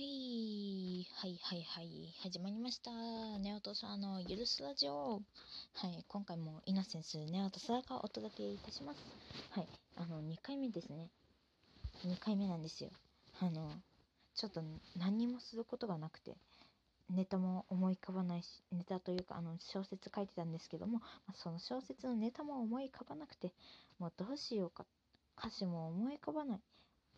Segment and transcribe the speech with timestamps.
[0.00, 1.88] はい、はい、はい、はい。
[2.22, 2.90] 始まりました。
[3.38, 5.20] ネオトサのゆるすラジオ。
[5.74, 8.98] はい、今回もイノセンスネオトサがお届けいたします。
[9.50, 11.10] はい、あの、2回目ですね。
[12.06, 12.88] 2回目なんですよ。
[13.42, 13.72] あの、
[14.34, 14.62] ちょっと
[14.96, 16.34] 何もすることがなくて、
[17.10, 21.02] ネタも思い浮かばないし、ネタというか、あの、小説書いてたんですけども、
[21.34, 23.52] その小説のネタも思い浮かばなくて、
[23.98, 24.86] もうどうしようか。
[25.36, 26.60] 歌詞も思い浮かばない。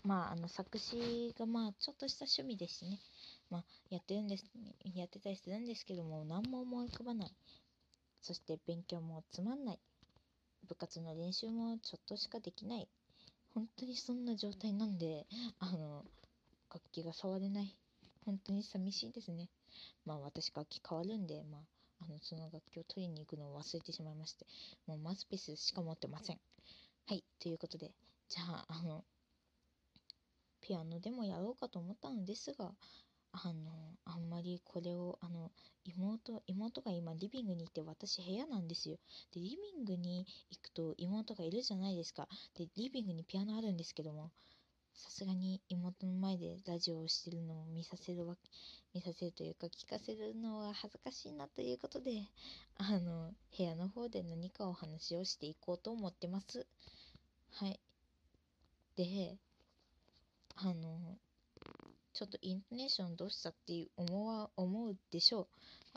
[0.05, 2.99] まあ、あの作詞がまあちょっとした趣味ですしね、
[3.51, 4.45] まあ、やってるんです
[4.95, 7.33] やってたりするんですけども何も思い浮かばない。
[8.21, 9.81] そして勉強もつまんない。
[10.69, 12.89] 部活の練習もちょっとしかできない。
[13.55, 15.27] 本当にそんな状態なんで
[15.59, 16.05] あの
[16.73, 17.77] 楽器が触れない。
[18.25, 19.49] 本当に寂しいですね。
[20.05, 24.47] まあ私楽器変わるんでまああのその楽器を取りに行くのを忘れてしまいまして。
[24.87, 26.41] もうマウスピースしか持ってません。
[27.07, 27.93] はいということで。
[28.29, 29.05] じゃああの
[30.63, 32.73] ピアノでもやろうかと思ったのですが
[33.33, 33.71] あの
[34.05, 35.51] あんまりこれをあの
[35.85, 38.97] 妹妹が今リビングにいて私部屋なんですよ。
[39.33, 42.29] でリビングに行くと妹がいるじゃないですか。
[42.55, 44.31] でリビングにピアノあるんですけども
[44.95, 48.37] さすがに妹の前でラジオをしてるのを見させるわ
[48.95, 52.29] 見させるというか聞かせるのは恥ずかしいなということで
[52.77, 56.67] あの部屋の方で何かお話をしていこうと思ってます。
[57.53, 57.81] はい。
[58.97, 59.39] で
[60.65, 61.19] あの
[62.13, 65.47] ちょっとイントネーションどうしたっていう思わ思うでしょう。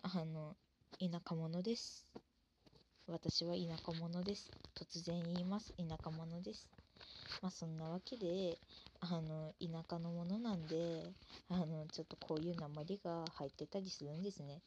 [0.02, 0.56] あの
[1.00, 2.08] 田舎者です。
[3.06, 4.50] 私は田舎者です。
[4.74, 5.72] 突然言います。
[5.78, 6.68] 田舎者です。
[7.44, 8.58] まあそんなわけで
[9.02, 11.12] あの田舎のものなんで
[11.48, 14.62] あのちょっとこういう鉛が入ってたりするんですね。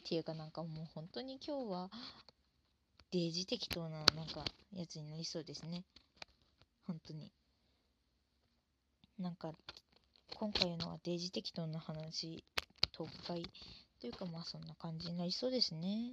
[0.00, 1.88] っていうかなんかもう本当に今日は
[3.12, 5.84] デージ適当ななんかやつになりそうですね。
[6.84, 7.30] 本当に。
[9.18, 9.52] なんか
[10.34, 12.44] 今回のはデージ適当な話
[12.96, 13.42] 東海
[14.00, 16.12] というかまあそんな感じになりそうですね。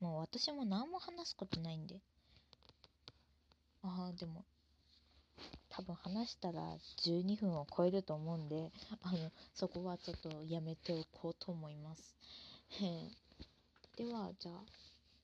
[0.00, 2.00] もう私も何も話すことないんで。
[3.82, 4.44] ああでも
[5.68, 8.70] 多分話したら12分を超えると思うんで
[9.02, 12.16] あのそこはちょっとやめておこうと思います。
[13.96, 14.54] ではじゃあ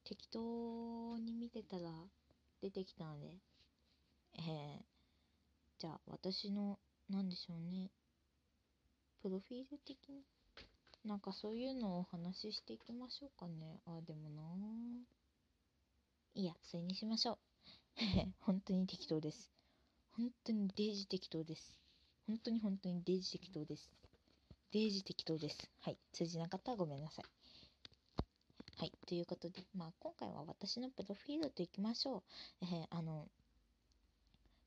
[0.04, 1.90] 適当に見てたら
[2.60, 3.36] 出てきたので。
[4.38, 4.84] え、
[5.78, 6.78] じゃあ私の
[7.08, 7.90] なんでしょうね。
[9.22, 10.24] プロフィール的に？
[11.04, 13.80] なんかそういうのをお話ししていきましょうかね。
[13.86, 14.42] ああでもな
[16.34, 17.38] いいやそれにしましょう。
[18.40, 19.50] 本当に適当です。
[20.16, 21.78] 本当にデージ適当です。
[22.26, 23.88] 本当に本当にデージ適当です。
[24.72, 25.70] デージ適当です。
[25.80, 25.98] はい。
[26.12, 27.24] 通じなかったらごめんなさい。
[28.78, 28.92] はい。
[29.06, 32.22] ということでまあ今回は私のプロフィールといきましょう。
[32.62, 33.28] えー、あの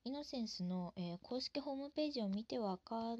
[0.05, 3.17] イノセンスの、えー、公式ホームページを見てわか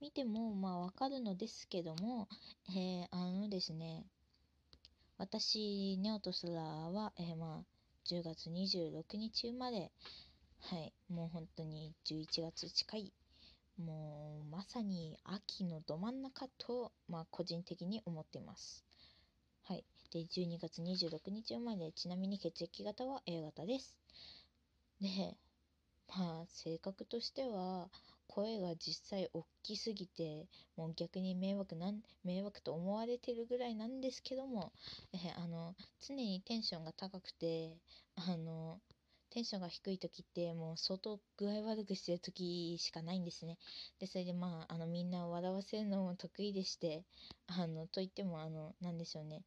[0.00, 2.28] 見てもまあわかるのですけども、
[2.70, 4.04] えー、あのですね
[5.18, 7.64] 私ネオトスラーは、えー、まあ
[8.06, 9.90] 10月26日生まれ
[10.60, 13.12] はいもう本当に11月近い
[13.78, 18.84] もうまさに秋のど真ん中とまあ個人的に思っています。
[19.64, 23.96] はいで12月26日生まれちなみに血液型は A 型です。
[25.00, 25.36] で
[26.16, 27.88] まあ性格としては
[28.26, 34.72] 声が実際大きすぎてもう逆に迷惑なん迷惑と思われてるぐらいなんですけども、
[35.12, 37.76] えあの常にテンションが高くて
[38.14, 38.80] あの
[39.30, 43.58] テンションが低い時ってもう相当具合悪くしてる時しかないんですね。
[43.98, 47.04] でそれでまああのみんなを笑わせるのも得意でして
[47.46, 49.42] あのといってもあの何でしょうね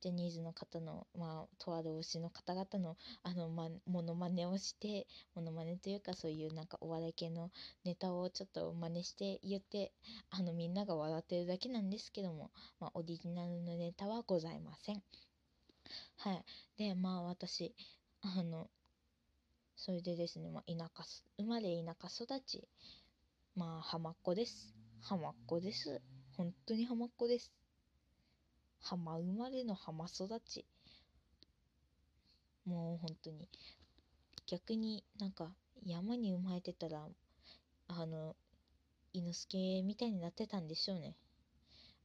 [0.00, 7.50] ジャニーズの方の、まあ、とある推しの方々の、あの、ま、モノマネをして、モノマネというかそういうなんかお笑い系の
[7.84, 9.92] ネタをちょっと真似して言って、
[10.30, 15.02] あの、みんなが笑ってるだけなんですけども、まあ、オリジナルのネタはございません。
[16.16, 16.44] はい。
[16.76, 17.74] で、まあ、私、
[18.22, 18.68] あの、
[19.76, 21.04] それでですね、まあ、田舎、
[21.38, 22.68] 生まれ田舎育ち、
[23.54, 24.74] まあ、浜っ子です。
[25.00, 26.02] 浜っ子です。
[26.36, 27.52] 本当に浜っ子です。
[28.88, 30.64] 浜生まれの浜育ち。
[32.64, 33.48] もう本当に。
[34.46, 35.52] 逆になんか
[35.84, 37.08] 山に生まれてたら
[37.88, 38.36] あの
[39.12, 41.16] 猪之助みたいになってたんでしょうね。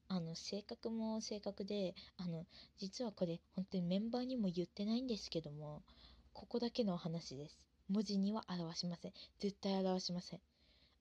[0.07, 2.47] あの性格も性格であの
[2.79, 5.83] 実はこれ本当にメンバーにも言ってないんですけども
[6.33, 7.59] ここだけの話です。
[7.89, 9.13] 文字には表しません。
[9.39, 10.39] 絶対表しません。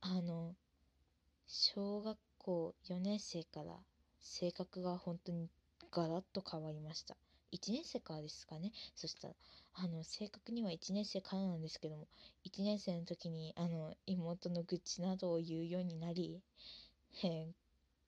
[0.03, 0.55] あの
[1.47, 3.79] 小学校4年生から
[4.21, 5.49] 性格が本当に
[5.90, 7.16] ガラッと変わりました。
[7.50, 8.72] 1年生からですかね。
[8.94, 9.34] そしたら、
[9.75, 12.06] あの、正確には1年生からなんですけども、
[12.44, 16.42] 1年生の時に、あの、妹の愚痴などを言うようになり、
[17.25, 17.52] えー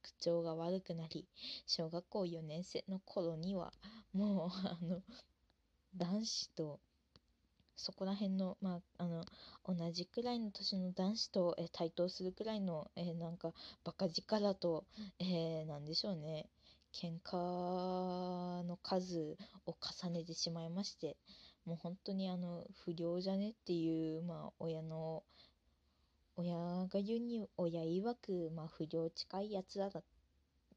[0.03, 1.27] 口調が悪くなり
[1.67, 3.73] 小学校4年生の頃には
[4.13, 5.01] もうあの
[5.97, 6.81] 男子と
[7.77, 9.25] そこら辺のまああの
[9.67, 13.53] 同じくらいの年の男子と、えー対等するくらいの、えーなんか
[13.85, 14.85] バカ力と、
[15.19, 16.47] えーなんでしょうね
[16.93, 19.37] 喧嘩の数
[19.67, 21.17] を重ねてしまいまして
[21.65, 25.23] もう本当にあの不良じゃねっていうまあ親の
[26.37, 30.03] 親が言うに親曰くまあ不良近いやつだだ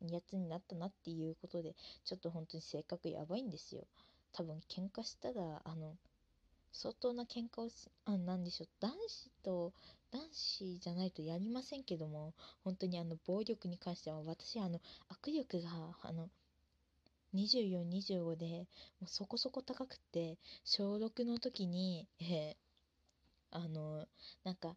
[0.10, 3.86] やつになったなっていうことでちょっと本当に性格やばいんですよ。
[4.34, 5.96] 多分喧嘩したらあの
[6.76, 8.68] 相当な喧嘩をしあなんでしょう。
[8.80, 9.74] 男子と
[10.12, 12.34] 男子じゃないとやりませんけども
[12.64, 14.80] 本当にあの暴力に関しては私あの
[15.24, 15.70] 握力が
[16.04, 16.30] あの
[17.34, 18.68] 2425で
[19.00, 22.66] もうそこそこ高くて小6の時に、えー
[23.52, 24.06] あの
[24.44, 24.76] なんか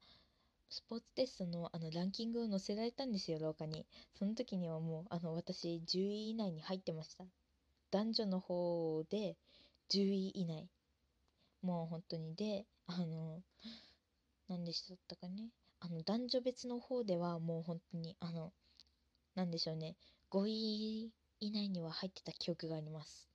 [0.70, 3.86] スポーツテストのあのランキングを載せられたんですよ廊下に。
[4.16, 7.24] その時にはもうあの私10位以内に入ってました。
[7.90, 9.36] 男女の方で
[9.90, 10.68] 10位以内。
[11.62, 12.34] もう本当に。
[12.34, 13.42] であの
[14.48, 15.50] 何でしたったかね。
[15.80, 18.52] あの男女別の方ではもう本当にあの
[19.34, 19.96] なんでしょうね。
[20.30, 23.28] 5位以内には入ってた記憶があります。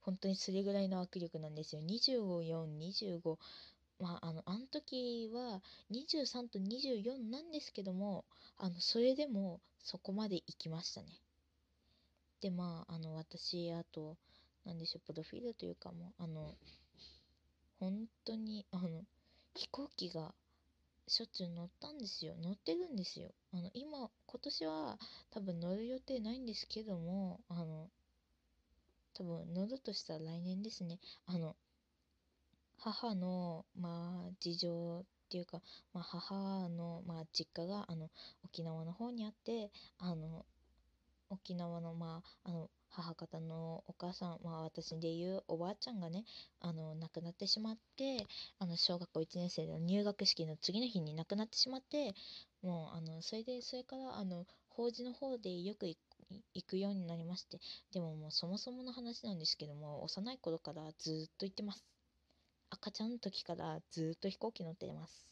[0.00, 1.82] 本当にそれぐらいの握力なんですよ。
[1.82, 3.38] 25425
[4.00, 8.24] まああのあの時は23と24なんですけども
[8.56, 11.08] あのそれでもそこまで行きましたね。
[12.40, 14.16] でまああの私あと
[14.64, 16.54] なんでしょうプロフィールというかもうあの
[17.80, 19.04] 本当にあの
[19.54, 20.34] 飛行機が
[21.06, 22.34] しょっちゅう乗ったんですよ。
[22.42, 23.30] 乗ってるんですよ。
[23.52, 24.98] あの今今年は
[25.30, 27.88] 多分乗る予定ないんですけどもあの
[29.14, 30.98] 多分乗るとしたら来年ですね。
[31.26, 31.56] あの
[32.78, 35.60] 母のまあ事情っていうか、
[35.92, 38.10] まあ、母のまあ実家があの
[38.44, 40.44] 沖縄の方にあってあの
[41.30, 46.24] 沖縄のまああの母方のお母さん、まあ、私でいうおばあちゃんがね
[46.60, 48.26] あの亡くなってしまって
[48.58, 52.14] あの小学校1年生の入学式の次の日に亡くなってしまって
[52.62, 57.58] もうあのそれでそれからあの法事の方でよく行くようになりまして
[57.92, 61.84] でももうそもそもの話なんですけども幼い頃からずっと行ってます。
[62.70, 65.26] 赤ちゃんの時からずっと飛行機乗ってます。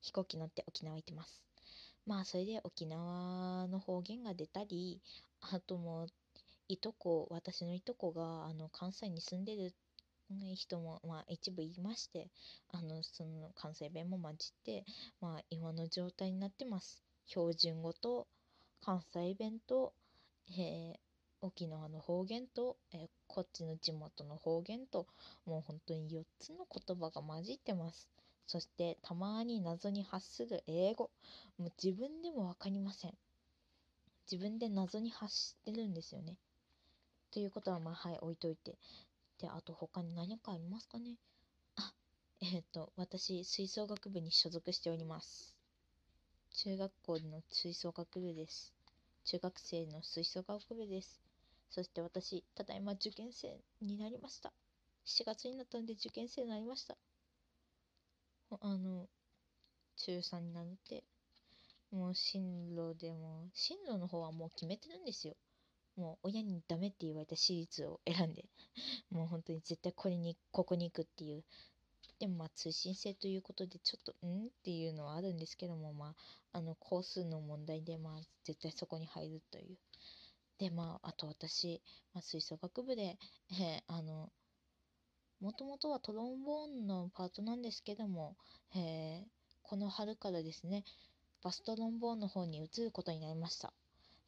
[0.00, 1.42] 飛行機乗って沖縄行ってます。
[2.06, 5.00] まあそれで沖縄の方言が出たり
[5.42, 6.06] あともう
[6.68, 9.74] いとこ私のいとこがあの関西に住んでる
[10.54, 12.28] 人も、まあ、一部いまして
[12.70, 14.84] あのその関西弁も混じって、
[15.20, 17.02] まあ、今の状態になってます。
[17.26, 18.26] 標準語と
[18.80, 19.92] 関西弁と、
[20.50, 20.98] えー
[21.40, 25.06] 沖縄の方言と、えーこっちの地元の方言と
[25.44, 28.08] もう本当に4つの言葉が混じってます。
[28.46, 31.10] そしてたまに謎に発する英語。
[31.58, 33.14] もう自分でも分かりません。
[34.30, 36.36] 自分で謎に発してるんですよね。
[37.30, 38.78] ということはまあはい置いといて。
[39.38, 41.16] であと他に何かありますかね？
[41.76, 41.94] あ
[42.40, 45.54] えっ、と私吹奏楽部に所属しております。
[46.50, 48.74] 中学校の吹奏楽部です。
[49.24, 51.20] 中学生の吹奏楽部です。
[51.70, 54.52] そして私ただいま受験生になりました。
[55.04, 56.96] 7月になったので受験生になりました。
[58.60, 59.08] あの
[59.96, 61.04] 中3になって
[61.90, 65.34] もう進路でも進路の方はもう決めてるんですよ。
[65.98, 68.44] もう親にダメって言われた私立を選んで
[69.10, 71.44] もう本当に絶対これにここに行くっていう。
[72.20, 74.46] でもまあ通信制ということでちょっとん？
[74.46, 76.16] っていうのはあるんですけどもま
[76.52, 79.78] ああの工数の問題でまあ絶対そこに入るという。
[80.58, 81.80] でまああと私、
[82.12, 83.18] まあ、吹奏楽部で、
[83.52, 84.32] えーあの
[85.40, 88.36] もともとはトロンボーンのパートなんですけども、
[88.74, 89.24] えー
[89.62, 90.82] この春からですね
[91.42, 93.72] バストロンボーンの方に移ることになりました、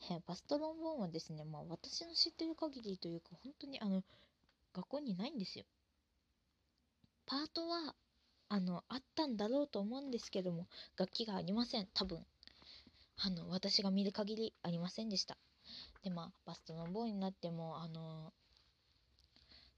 [0.02, 4.02] えーバストロンボーンはですね、まあ、私の知ってる限りというか本当にあの
[4.74, 5.64] 学校にないんですよ。
[7.26, 7.94] パートは
[8.48, 10.66] あのあったんだろうと思うんですけども
[10.96, 11.88] 楽器がありません。
[11.94, 12.24] 多分。
[13.22, 15.36] あの私が見る限りありませんでした。
[16.02, 18.32] でまあバストロンボーンになってもあの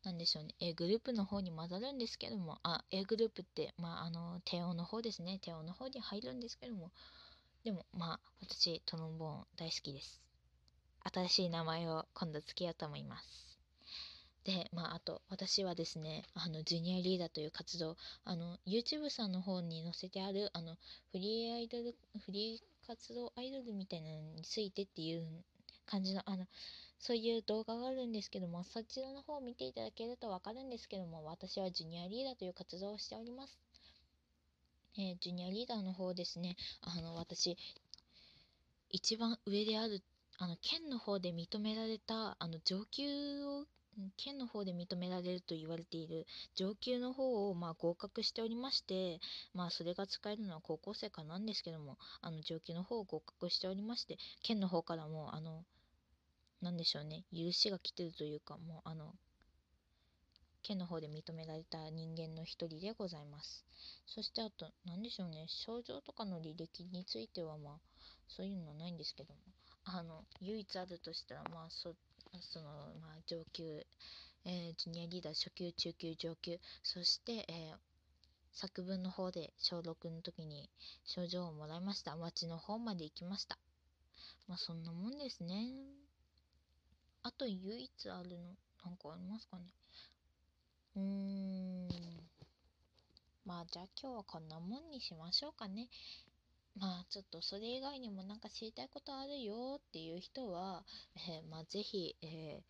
[0.04, 5.38] なんでしょうね A グループの方に混ざるんですけどもあ A グループってまああの低音の方ですね。
[5.42, 6.92] 低音の方に入るんですけども
[7.64, 10.20] でもまあ私トロンボーン大好きです。
[11.04, 13.58] 新しい名前を今度付けようと思います。
[14.44, 20.74] でまああと私はですねあのジュニアリーダーという活動あの YouTube さんの方に載せてあるあの
[21.12, 21.94] フリーアイドル
[22.26, 25.24] フリー活動アイドルみたいなのについてっていう
[25.86, 26.46] 感じのあの
[26.98, 33.71] そういう動画があるんですけどもそちらの方を見ていただけるとわかるんですけども私はジュニアリーダーという活動をしております。
[34.98, 36.56] えージュニアリーダーの方ですね。
[36.82, 37.56] あの私
[38.90, 40.02] 一番上である
[40.38, 43.66] あの県の方で認められたあの上級を
[44.16, 49.20] 県の方で認められると言われている上級の方をまあ合格しておりまして
[49.54, 55.64] まあそれが使えるのは高校生かなんですけどもあの上級の方を合格しておりまして県の方からもあの
[56.62, 59.14] なんでしょうね許しが来てるというかもうあの
[60.62, 63.64] 県の方で認められた人間の一人でございます。
[64.06, 65.46] そしてあと何でしょうね。
[65.48, 67.80] 症状とかの履歴についてはまあ
[68.28, 69.40] そういうのはないんですけども。
[69.84, 71.94] あの唯一あるとしたらまあそ
[72.40, 73.84] そのまあ上級、
[74.44, 76.58] えー、ジュニアリーダー初級中級上級。
[76.82, 77.76] そして、えー、
[78.52, 80.70] 作文の方で小6の時に
[81.04, 82.16] 症状をもらいました。
[82.16, 83.58] 町の方まで行きました。
[84.46, 85.72] まあそんなもんですね。
[87.24, 89.64] あと唯一あるのなんかありますかね。
[90.96, 91.88] うーん。
[93.44, 95.88] まあじゃあ今日はこんなもんにしましょうかね。
[96.76, 100.84] まあちょっとそれ以外にもなんか知りたいことあるよっていう人は、
[101.16, 102.62] えー、まあぜひ、え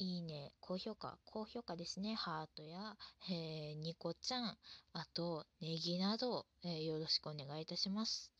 [0.00, 2.96] ー、いいね、高評価、高評価ですね、ハートや、
[3.30, 4.56] えー、ニコちゃん、
[4.92, 8.30] あと、ネギなど、えー、よろしくお願いいたします。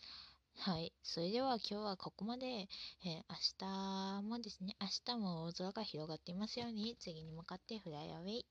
[0.61, 0.93] はい。
[1.05, 8.47] それでは今日はここまで、えー、明日もですね、明日も大空が広がっていますように、次に向かってフライアウェイ。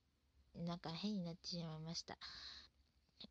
[0.54, 2.16] なんか変になってしまいました。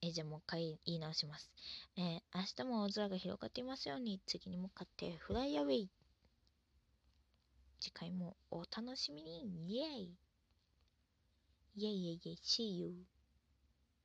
[0.03, 1.51] えー、じゃあもう一回言い直します。
[1.97, 5.89] えー、明日も大空が広がっていますように、次に向かってフライアウェイ。
[7.79, 10.15] 次回もお楽しみにイエイ
[11.77, 13.16] イエイイエイイエイ See you!